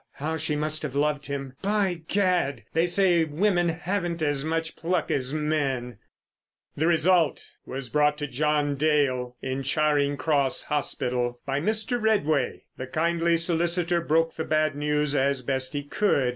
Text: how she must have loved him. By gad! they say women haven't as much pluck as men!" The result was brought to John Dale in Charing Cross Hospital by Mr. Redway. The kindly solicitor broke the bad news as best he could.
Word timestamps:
how 0.13 0.35
she 0.35 0.55
must 0.55 0.81
have 0.81 0.95
loved 0.95 1.27
him. 1.27 1.53
By 1.61 2.01
gad! 2.07 2.63
they 2.73 2.87
say 2.87 3.23
women 3.23 3.69
haven't 3.69 4.23
as 4.23 4.43
much 4.43 4.75
pluck 4.75 5.11
as 5.11 5.31
men!" 5.31 5.99
The 6.75 6.87
result 6.87 7.51
was 7.67 7.87
brought 7.87 8.17
to 8.17 8.25
John 8.25 8.77
Dale 8.77 9.35
in 9.43 9.61
Charing 9.61 10.17
Cross 10.17 10.63
Hospital 10.63 11.39
by 11.45 11.61
Mr. 11.61 12.01
Redway. 12.01 12.63
The 12.77 12.87
kindly 12.87 13.37
solicitor 13.37 14.01
broke 14.01 14.33
the 14.33 14.43
bad 14.43 14.75
news 14.75 15.15
as 15.15 15.43
best 15.43 15.73
he 15.73 15.83
could. 15.83 16.29